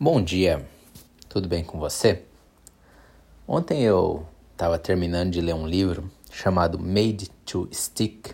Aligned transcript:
Bom 0.00 0.22
dia, 0.22 0.64
tudo 1.28 1.48
bem 1.48 1.64
com 1.64 1.76
você? 1.76 2.22
Ontem 3.48 3.82
eu 3.82 4.24
estava 4.52 4.78
terminando 4.78 5.32
de 5.32 5.40
ler 5.40 5.56
um 5.56 5.66
livro 5.66 6.08
chamado 6.30 6.78
Made 6.78 7.28
to 7.44 7.68
Stick, 7.72 8.32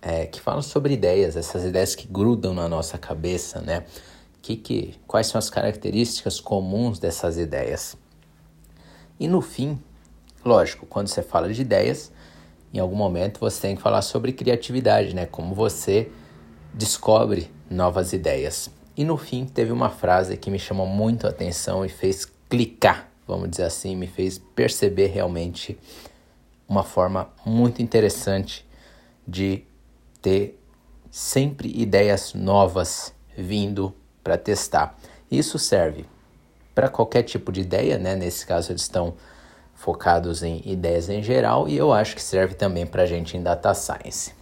é, 0.00 0.26
que 0.26 0.40
fala 0.40 0.62
sobre 0.62 0.94
ideias, 0.94 1.34
essas 1.34 1.64
ideias 1.64 1.96
que 1.96 2.06
grudam 2.06 2.54
na 2.54 2.68
nossa 2.68 2.96
cabeça, 2.96 3.60
né? 3.60 3.84
Que, 4.40 4.54
que, 4.54 4.94
quais 5.08 5.26
são 5.26 5.40
as 5.40 5.50
características 5.50 6.38
comuns 6.38 7.00
dessas 7.00 7.36
ideias? 7.36 7.96
E 9.18 9.26
no 9.26 9.40
fim, 9.40 9.76
lógico, 10.44 10.86
quando 10.86 11.08
você 11.08 11.20
fala 11.20 11.52
de 11.52 11.60
ideias, 11.62 12.12
em 12.72 12.78
algum 12.78 12.94
momento 12.94 13.40
você 13.40 13.60
tem 13.60 13.74
que 13.74 13.82
falar 13.82 14.02
sobre 14.02 14.32
criatividade, 14.32 15.16
né? 15.16 15.26
Como 15.26 15.52
você 15.52 16.12
descobre 16.72 17.50
novas 17.68 18.12
ideias. 18.12 18.70
E 19.00 19.04
no 19.04 19.16
fim 19.16 19.46
teve 19.46 19.72
uma 19.72 19.88
frase 19.88 20.36
que 20.36 20.50
me 20.50 20.58
chamou 20.58 20.86
muito 20.86 21.26
a 21.26 21.30
atenção 21.30 21.86
e 21.86 21.88
fez 21.88 22.26
clicar, 22.50 23.08
vamos 23.26 23.48
dizer 23.48 23.62
assim, 23.62 23.96
me 23.96 24.06
fez 24.06 24.36
perceber 24.36 25.06
realmente 25.06 25.78
uma 26.68 26.82
forma 26.82 27.30
muito 27.42 27.80
interessante 27.80 28.62
de 29.26 29.64
ter 30.20 30.60
sempre 31.10 31.72
ideias 31.74 32.34
novas 32.34 33.14
vindo 33.34 33.94
para 34.22 34.36
testar. 34.36 34.98
Isso 35.30 35.58
serve 35.58 36.04
para 36.74 36.90
qualquer 36.90 37.22
tipo 37.22 37.50
de 37.50 37.62
ideia, 37.62 37.96
né? 37.96 38.14
Nesse 38.14 38.44
caso 38.44 38.70
eles 38.70 38.82
estão 38.82 39.14
focados 39.74 40.42
em 40.42 40.60
ideias 40.66 41.08
em 41.08 41.22
geral 41.22 41.66
e 41.66 41.74
eu 41.74 41.90
acho 41.90 42.14
que 42.14 42.22
serve 42.22 42.52
também 42.52 42.84
para 42.84 43.06
gente 43.06 43.34
em 43.34 43.42
data 43.42 43.72
science. 43.72 44.34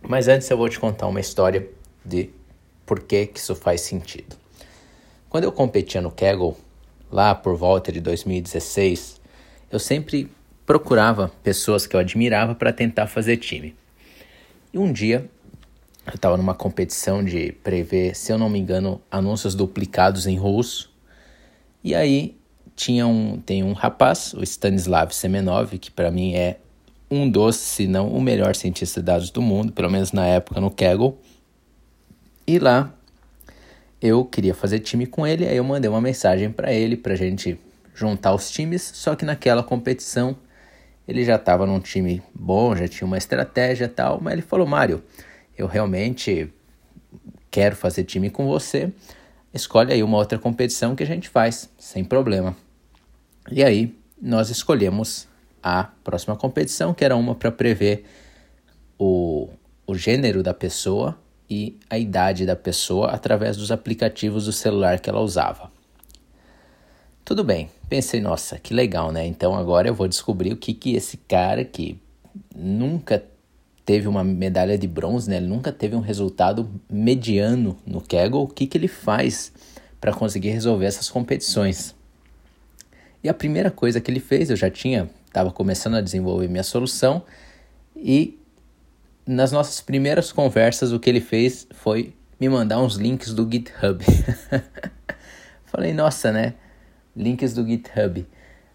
Mas 0.00 0.28
antes 0.28 0.48
eu 0.48 0.56
vou 0.56 0.70
te 0.70 0.80
contar 0.80 1.06
uma 1.08 1.20
história 1.20 1.68
de 2.02 2.30
por 2.86 3.00
que, 3.00 3.26
que 3.26 3.38
isso 3.38 3.54
faz 3.54 3.82
sentido. 3.82 4.36
Quando 5.28 5.44
eu 5.44 5.52
competia 5.52 6.00
no 6.00 6.10
Kaggle, 6.10 6.56
lá 7.10 7.34
por 7.34 7.56
volta 7.56 7.92
de 7.92 8.00
2016, 8.00 9.20
eu 9.70 9.78
sempre 9.78 10.30
procurava 10.64 11.30
pessoas 11.42 11.86
que 11.86 11.94
eu 11.94 12.00
admirava 12.00 12.54
para 12.54 12.72
tentar 12.72 13.06
fazer 13.06 13.36
time. 13.36 13.74
E 14.72 14.78
um 14.78 14.92
dia 14.92 15.28
eu 16.06 16.14
estava 16.14 16.36
numa 16.36 16.54
competição 16.54 17.24
de 17.24 17.52
prever, 17.64 18.14
se 18.14 18.32
eu 18.32 18.38
não 18.38 18.48
me 18.48 18.58
engano, 18.60 19.00
anúncios 19.10 19.54
duplicados 19.54 20.26
em 20.26 20.36
russo. 20.36 20.92
E 21.82 21.94
aí 21.94 22.36
tinha 22.76 23.06
um, 23.06 23.40
tem 23.40 23.64
um 23.64 23.72
rapaz, 23.72 24.32
o 24.34 24.42
Stanislav 24.42 25.12
Semenov, 25.12 25.76
que 25.78 25.90
para 25.90 26.10
mim 26.10 26.34
é 26.34 26.58
um 27.10 27.28
dos, 27.28 27.56
se 27.56 27.86
não 27.86 28.08
o 28.08 28.20
melhor 28.20 28.54
cientista 28.54 29.00
de 29.00 29.06
dados 29.06 29.30
do 29.30 29.42
mundo, 29.42 29.72
pelo 29.72 29.90
menos 29.90 30.12
na 30.12 30.26
época 30.26 30.60
no 30.60 30.70
Kaggle. 30.70 31.18
E 32.46 32.60
lá 32.60 32.94
eu 34.00 34.24
queria 34.24 34.54
fazer 34.54 34.78
time 34.78 35.04
com 35.04 35.26
ele, 35.26 35.46
aí 35.48 35.56
eu 35.56 35.64
mandei 35.64 35.90
uma 35.90 36.00
mensagem 36.00 36.50
para 36.50 36.72
ele 36.72 36.96
pra 36.96 37.16
gente 37.16 37.58
juntar 37.92 38.32
os 38.34 38.50
times, 38.50 38.82
só 38.94 39.16
que 39.16 39.24
naquela 39.24 39.64
competição 39.64 40.36
ele 41.08 41.24
já 41.24 41.34
estava 41.34 41.66
num 41.66 41.80
time 41.80 42.22
bom, 42.32 42.76
já 42.76 42.86
tinha 42.86 43.06
uma 43.06 43.18
estratégia 43.18 43.86
e 43.86 43.88
tal, 43.88 44.20
mas 44.20 44.34
ele 44.34 44.42
falou: 44.42 44.66
"Mário, 44.66 45.02
eu 45.58 45.66
realmente 45.66 46.52
quero 47.50 47.74
fazer 47.74 48.04
time 48.04 48.30
com 48.30 48.46
você. 48.46 48.92
Escolhe 49.52 49.92
aí 49.92 50.02
uma 50.02 50.18
outra 50.18 50.38
competição 50.38 50.94
que 50.94 51.02
a 51.02 51.06
gente 51.06 51.28
faz, 51.28 51.68
sem 51.78 52.04
problema". 52.04 52.56
E 53.50 53.64
aí 53.64 53.96
nós 54.22 54.50
escolhemos 54.50 55.26
a 55.60 55.84
próxima 56.04 56.36
competição, 56.36 56.94
que 56.94 57.04
era 57.04 57.16
uma 57.16 57.34
para 57.34 57.50
prever 57.50 58.04
o, 58.98 59.48
o 59.84 59.96
gênero 59.96 60.42
da 60.42 60.54
pessoa 60.54 61.18
e 61.48 61.78
a 61.88 61.98
idade 61.98 62.44
da 62.44 62.56
pessoa 62.56 63.10
através 63.10 63.56
dos 63.56 63.70
aplicativos 63.70 64.46
do 64.46 64.52
celular 64.52 65.00
que 65.00 65.08
ela 65.08 65.20
usava. 65.20 65.70
Tudo 67.24 67.42
bem, 67.42 67.70
pensei, 67.88 68.20
nossa, 68.20 68.58
que 68.58 68.72
legal, 68.72 69.10
né? 69.10 69.26
Então 69.26 69.54
agora 69.54 69.88
eu 69.88 69.94
vou 69.94 70.06
descobrir 70.06 70.52
o 70.52 70.56
que, 70.56 70.72
que 70.72 70.94
esse 70.94 71.16
cara 71.16 71.64
que 71.64 72.00
nunca 72.54 73.22
teve 73.84 74.08
uma 74.08 74.24
medalha 74.24 74.76
de 74.76 74.86
bronze, 74.86 75.30
né? 75.30 75.36
Ele 75.36 75.46
nunca 75.46 75.72
teve 75.72 75.94
um 75.94 76.00
resultado 76.00 76.68
mediano 76.90 77.76
no 77.86 78.00
Kaggle, 78.00 78.42
o 78.42 78.48
que, 78.48 78.66
que 78.66 78.76
ele 78.76 78.88
faz 78.88 79.52
para 80.00 80.12
conseguir 80.12 80.50
resolver 80.50 80.86
essas 80.86 81.08
competições. 81.08 81.94
E 83.22 83.28
a 83.28 83.34
primeira 83.34 83.70
coisa 83.70 84.00
que 84.00 84.10
ele 84.10 84.20
fez, 84.20 84.50
eu 84.50 84.56
já 84.56 84.70
tinha, 84.70 85.10
estava 85.26 85.50
começando 85.50 85.94
a 85.94 86.00
desenvolver 86.00 86.48
minha 86.48 86.62
solução 86.62 87.22
e 87.96 88.35
nas 89.26 89.50
nossas 89.50 89.80
primeiras 89.80 90.30
conversas, 90.30 90.92
o 90.92 91.00
que 91.00 91.10
ele 91.10 91.20
fez 91.20 91.66
foi 91.72 92.14
me 92.38 92.48
mandar 92.48 92.80
uns 92.80 92.94
links 92.94 93.34
do 93.34 93.48
GitHub. 93.50 94.04
Falei, 95.66 95.92
nossa, 95.92 96.30
né? 96.30 96.54
Links 97.14 97.52
do 97.52 97.66
GitHub. 97.66 98.26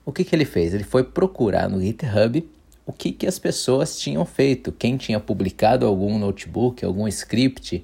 O 0.06 0.12
que, 0.12 0.24
que 0.24 0.36
ele 0.36 0.46
fez? 0.46 0.74
Ele 0.74 0.84
foi 0.84 1.04
procurar 1.04 1.70
no 1.70 1.80
GitHub 1.80 2.50
o 2.86 2.92
que, 2.92 3.12
que 3.12 3.28
as 3.28 3.40
pessoas 3.40 3.98
tinham 3.98 4.26
feito, 4.26 4.72
quem 4.72 4.98
tinha 4.98 5.20
publicado 5.20 5.86
algum 5.86 6.18
notebook, 6.20 6.84
algum 6.84 7.08
script 7.08 7.84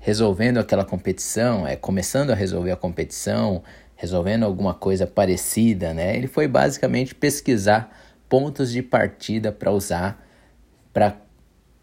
resolvendo 0.00 0.58
aquela 0.58 0.84
competição, 0.84 1.64
é, 1.64 1.76
começando 1.76 2.30
a 2.30 2.34
resolver 2.34 2.72
a 2.72 2.76
competição, 2.76 3.62
resolvendo 3.94 4.42
alguma 4.42 4.74
coisa 4.74 5.06
parecida, 5.06 5.94
né? 5.94 6.16
Ele 6.16 6.26
foi 6.26 6.48
basicamente 6.48 7.14
pesquisar 7.14 7.96
pontos 8.28 8.72
de 8.72 8.82
partida 8.82 9.52
para 9.52 9.70
usar 9.70 10.26
para 10.92 11.16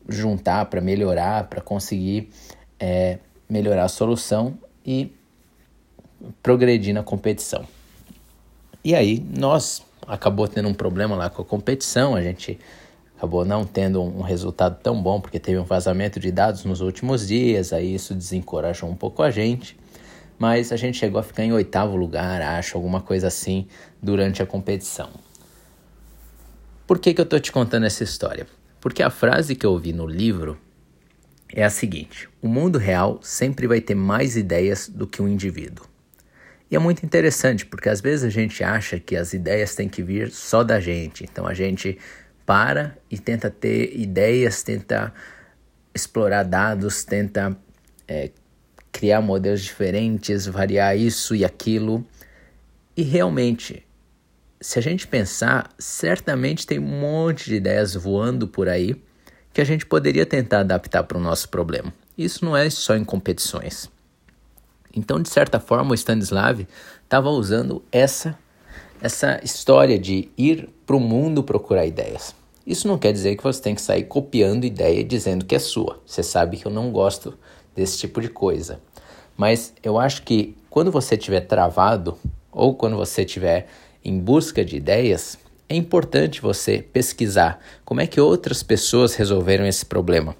juntar, 0.08 0.66
para 0.66 0.82
melhorar, 0.82 1.46
para 1.46 1.62
conseguir 1.62 2.30
é, 2.80 3.20
melhorar 3.50 3.86
a 3.86 3.90
solução 3.90 4.58
e 4.86 5.12
progredir 6.42 6.94
na 6.94 7.04
competição. 7.04 7.66
E 8.84 8.96
aí 8.96 9.24
nós 9.38 9.84
acabou 10.08 10.48
tendo 10.48 10.70
um 10.70 10.74
problema 10.74 11.16
lá 11.16 11.30
com 11.30 11.42
a 11.42 11.46
competição, 11.46 12.16
a 12.16 12.22
gente 12.22 12.60
acabou 13.18 13.44
não 13.44 13.66
tendo 13.66 14.02
um 14.02 14.22
resultado 14.22 14.80
tão 14.82 15.02
bom 15.02 15.20
porque 15.20 15.40
teve 15.40 15.60
um 15.60 15.64
vazamento 15.64 16.20
de 16.20 16.32
dados 16.32 16.64
nos 16.64 16.80
últimos 16.80 17.28
dias, 17.28 17.74
aí 17.74 17.94
isso 17.94 18.14
desencorajou 18.16 18.90
um 18.90 18.96
pouco 18.96 19.22
a 19.22 19.30
gente, 19.30 19.78
mas 20.38 20.72
a 20.72 20.78
gente 20.78 20.98
chegou 20.98 21.20
a 21.20 21.24
ficar 21.24 21.44
em 21.44 21.52
oitavo 21.52 21.98
lugar, 21.98 22.42
acho, 22.42 22.78
alguma 22.78 23.02
coisa 23.02 23.28
assim, 23.28 23.68
durante 24.02 24.42
a 24.42 24.46
competição. 24.46 25.10
Por 26.88 26.98
que, 26.98 27.14
que 27.14 27.22
eu 27.22 27.24
estou 27.24 27.40
te 27.40 27.52
contando 27.52 27.86
essa 27.86 28.04
história? 28.04 28.48
Porque 28.80 29.04
a 29.04 29.10
frase 29.10 29.56
que 29.56 29.66
eu 29.66 29.72
ouvi 29.72 29.94
no 29.94 30.08
livro 30.08 30.58
é 31.54 31.64
a 31.64 31.70
seguinte: 31.70 32.30
o 32.42 32.48
mundo 32.48 32.78
real 32.78 33.20
sempre 33.22 33.68
vai 33.68 33.82
ter 33.82 33.96
mais 33.96 34.38
ideias 34.38 34.88
do 34.88 35.08
que 35.08 35.22
um 35.22 35.28
indivíduo. 35.28 35.86
E 36.72 36.76
é 36.76 36.80
muito 36.80 37.04
interessante, 37.04 37.66
porque 37.66 37.90
às 37.90 38.00
vezes 38.00 38.24
a 38.24 38.30
gente 38.30 38.64
acha 38.64 39.00
que 39.00 39.16
as 39.16 39.34
ideias 39.34 39.74
têm 39.74 39.90
que 39.90 40.04
vir 40.04 40.30
só 40.30 40.64
da 40.64 40.80
gente. 40.80 41.24
Então 41.24 41.48
a 41.48 41.54
gente 41.54 41.98
para 42.46 42.98
e 43.10 43.18
tenta 43.18 43.50
ter 43.50 43.96
ideias, 43.96 44.62
tenta 44.64 45.14
explorar 45.94 46.44
dados, 46.44 47.04
tenta 47.04 47.58
é, 48.08 48.32
criar 48.92 49.22
modelos 49.22 49.62
diferentes, 49.62 50.46
variar 50.46 50.96
isso 50.96 51.36
e 51.36 51.44
aquilo. 51.44 52.06
E 52.96 53.02
realmente 53.02 53.84
se 54.62 54.78
a 54.78 54.82
gente 54.82 55.08
pensar, 55.08 55.70
certamente 55.78 56.68
tem 56.68 56.80
um 56.80 57.00
monte 57.00 57.46
de 57.46 57.56
ideias 57.56 57.96
voando 57.96 58.48
por 58.48 58.68
aí 58.68 59.02
que 59.54 59.62
a 59.62 59.64
gente 59.64 59.86
poderia 59.86 60.26
tentar 60.26 60.60
adaptar 60.60 61.04
para 61.04 61.18
o 61.18 61.22
nosso 61.22 61.50
problema. 61.50 61.94
Isso 62.18 62.44
não 62.44 62.56
é 62.56 62.70
só 62.70 62.96
em 62.96 63.04
competições. 63.04 63.90
Então, 64.96 65.22
de 65.22 65.30
certa 65.30 65.60
forma, 65.60 65.92
o 65.92 65.96
Stanislav 65.96 66.68
estava 67.04 67.30
usando 67.30 67.84
essa 67.92 68.38
essa 69.02 69.40
história 69.44 69.98
de 69.98 70.30
ir 70.38 70.70
para 70.86 70.96
o 70.96 71.00
mundo 71.00 71.42
procurar 71.42 71.86
ideias. 71.86 72.36
Isso 72.68 72.88
não 72.88 72.98
quer 72.98 73.14
dizer 73.14 73.38
que 73.38 73.44
você 73.44 73.62
tem 73.62 73.74
que 73.74 73.82
sair 73.82 74.04
copiando 74.04 74.66
ideia 74.66 75.00
e 75.00 75.04
dizendo 75.04 75.46
que 75.46 75.56
é 75.56 75.60
sua. 75.60 76.02
Você 76.06 76.22
sabe 76.22 76.58
que 76.58 76.66
eu 76.66 76.72
não 76.72 76.92
gosto 76.92 77.38
desse 77.74 77.98
tipo 77.98 78.20
de 78.20 78.28
coisa. 78.28 78.82
Mas 79.38 79.74
eu 79.82 79.98
acho 79.98 80.24
que 80.24 80.56
quando 80.70 80.92
você 80.92 81.16
estiver 81.16 81.42
travado 81.42 82.18
ou 82.52 82.76
quando 82.76 82.98
você 82.98 83.22
estiver 83.22 83.70
em 84.04 84.20
busca 84.20 84.64
de 84.64 84.78
ideias, 84.78 85.38
é 85.68 85.76
importante 85.76 86.42
você 86.42 86.82
pesquisar 86.82 87.60
como 87.86 88.02
é 88.02 88.08
que 88.08 88.20
outras 88.20 88.64
pessoas 88.64 89.16
resolveram 89.16 89.66
esse 89.66 89.86
problema. 89.86 90.36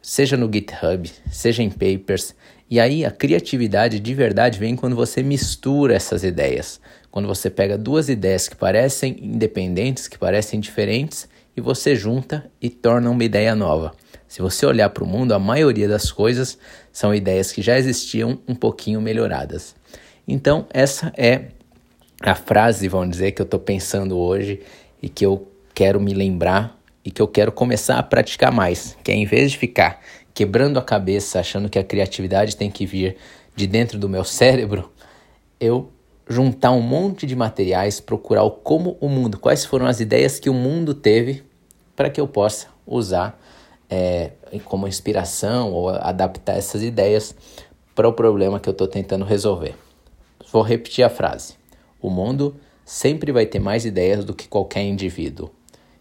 Seja 0.00 0.36
no 0.36 0.50
GitHub, 0.50 1.10
seja 1.30 1.62
em 1.62 1.70
papers, 1.70 2.34
e 2.70 2.78
aí 2.80 3.04
a 3.04 3.10
criatividade 3.10 4.00
de 4.00 4.14
verdade 4.14 4.58
vem 4.58 4.76
quando 4.76 4.96
você 4.96 5.22
mistura 5.22 5.94
essas 5.94 6.24
ideias. 6.24 6.80
Quando 7.10 7.26
você 7.26 7.50
pega 7.50 7.76
duas 7.76 8.08
ideias 8.08 8.48
que 8.48 8.56
parecem 8.56 9.16
independentes, 9.20 10.08
que 10.08 10.18
parecem 10.18 10.60
diferentes, 10.60 11.28
e 11.56 11.60
você 11.60 11.96
junta 11.96 12.50
e 12.60 12.70
torna 12.70 13.10
uma 13.10 13.24
ideia 13.24 13.54
nova. 13.54 13.92
Se 14.28 14.40
você 14.40 14.64
olhar 14.64 14.90
para 14.90 15.02
o 15.02 15.06
mundo, 15.06 15.32
a 15.32 15.38
maioria 15.38 15.88
das 15.88 16.12
coisas 16.12 16.56
são 16.92 17.14
ideias 17.14 17.50
que 17.50 17.62
já 17.62 17.78
existiam 17.78 18.38
um 18.46 18.54
pouquinho 18.54 19.00
melhoradas. 19.00 19.74
Então, 20.26 20.66
essa 20.70 21.12
é 21.16 21.46
a 22.20 22.34
frase, 22.34 22.88
vamos 22.88 23.10
dizer, 23.10 23.32
que 23.32 23.40
eu 23.40 23.44
estou 23.44 23.60
pensando 23.60 24.18
hoje 24.18 24.60
e 25.02 25.08
que 25.08 25.24
eu 25.24 25.48
quero 25.74 26.00
me 26.00 26.12
lembrar 26.12 26.78
e 27.04 27.10
que 27.10 27.22
eu 27.22 27.28
quero 27.28 27.52
começar 27.52 27.98
a 27.98 28.02
praticar 28.02 28.52
mais, 28.52 28.96
que 29.02 29.10
é 29.10 29.14
em 29.14 29.24
vez 29.24 29.52
de 29.52 29.58
ficar 29.58 30.00
quebrando 30.34 30.78
a 30.78 30.82
cabeça 30.82 31.40
achando 31.40 31.68
que 31.68 31.78
a 31.78 31.84
criatividade 31.84 32.56
tem 32.56 32.70
que 32.70 32.84
vir 32.84 33.16
de 33.54 33.66
dentro 33.66 33.98
do 33.98 34.08
meu 34.08 34.24
cérebro, 34.24 34.90
eu 35.60 35.90
juntar 36.28 36.72
um 36.72 36.80
monte 36.80 37.26
de 37.26 37.34
materiais, 37.34 38.00
procurar 38.00 38.42
o 38.42 38.50
como 38.50 38.96
o 39.00 39.08
mundo, 39.08 39.38
quais 39.38 39.64
foram 39.64 39.86
as 39.86 39.98
ideias 39.98 40.38
que 40.38 40.50
o 40.50 40.54
mundo 40.54 40.94
teve 40.94 41.42
para 41.96 42.10
que 42.10 42.20
eu 42.20 42.28
possa 42.28 42.68
usar 42.86 43.40
é, 43.90 44.32
como 44.64 44.86
inspiração 44.86 45.72
ou 45.72 45.88
adaptar 45.88 46.56
essas 46.56 46.82
ideias 46.82 47.34
para 47.94 48.06
o 48.06 48.12
problema 48.12 48.60
que 48.60 48.68
eu 48.68 48.72
estou 48.72 48.86
tentando 48.86 49.24
resolver. 49.24 49.74
Vou 50.52 50.62
repetir 50.62 51.04
a 51.04 51.08
frase: 51.08 51.54
o 52.00 52.10
mundo 52.10 52.56
sempre 52.84 53.32
vai 53.32 53.46
ter 53.46 53.58
mais 53.58 53.84
ideias 53.84 54.24
do 54.24 54.34
que 54.34 54.48
qualquer 54.48 54.82
indivíduo. 54.82 55.50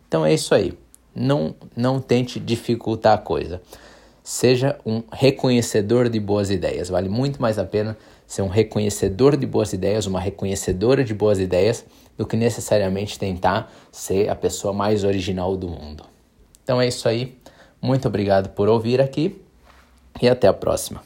Então 0.07 0.25
é 0.25 0.33
isso 0.33 0.55
aí. 0.55 0.73
Não, 1.13 1.55
não 1.75 1.99
tente 1.99 2.39
dificultar 2.39 3.15
a 3.15 3.17
coisa. 3.17 3.61
Seja 4.23 4.77
um 4.85 5.03
reconhecedor 5.11 6.09
de 6.09 6.19
boas 6.19 6.49
ideias. 6.49 6.89
Vale 6.89 7.09
muito 7.09 7.41
mais 7.41 7.57
a 7.57 7.65
pena 7.65 7.97
ser 8.25 8.41
um 8.41 8.47
reconhecedor 8.47 9.37
de 9.37 9.45
boas 9.45 9.73
ideias, 9.73 10.05
uma 10.05 10.19
reconhecedora 10.19 11.03
de 11.03 11.13
boas 11.13 11.39
ideias, 11.39 11.85
do 12.17 12.25
que 12.25 12.35
necessariamente 12.35 13.17
tentar 13.17 13.71
ser 13.91 14.29
a 14.29 14.35
pessoa 14.35 14.73
mais 14.73 15.03
original 15.03 15.55
do 15.55 15.67
mundo. 15.67 16.03
Então 16.63 16.81
é 16.81 16.87
isso 16.87 17.07
aí. 17.07 17.37
Muito 17.81 18.07
obrigado 18.07 18.49
por 18.49 18.67
ouvir 18.67 18.99
aqui 18.99 19.41
e 20.21 20.27
até 20.27 20.47
a 20.47 20.53
próxima. 20.53 21.01